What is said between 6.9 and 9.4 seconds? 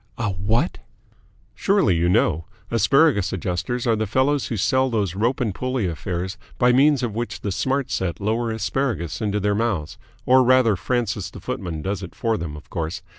of which the Smart Set lower asparagus into